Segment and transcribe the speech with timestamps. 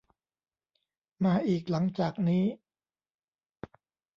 [1.25, 2.45] มาอีกหลังจากนี้